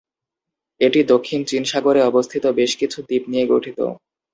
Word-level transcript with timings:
এটি 0.81 0.99
দক্ষিণ 1.11 1.39
চীন 1.45 1.63
সাগরে 1.71 2.01
অবস্থিত 2.03 2.43
বেশ 2.59 2.71
কিছু 2.81 2.97
দ্বীপ 3.01 3.23
নিয়ে 3.31 3.45
গঠিত। 3.47 3.79